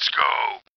[0.00, 0.60] Let's go.